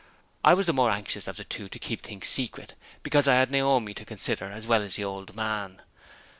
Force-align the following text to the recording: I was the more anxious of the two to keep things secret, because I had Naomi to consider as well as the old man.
I 0.43 0.55
was 0.55 0.65
the 0.65 0.73
more 0.73 0.89
anxious 0.89 1.27
of 1.27 1.37
the 1.37 1.43
two 1.43 1.69
to 1.69 1.77
keep 1.77 2.01
things 2.01 2.25
secret, 2.27 2.73
because 3.03 3.27
I 3.27 3.35
had 3.35 3.51
Naomi 3.51 3.93
to 3.93 4.03
consider 4.03 4.45
as 4.45 4.65
well 4.65 4.81
as 4.81 4.95
the 4.95 5.03
old 5.03 5.35
man. 5.35 5.83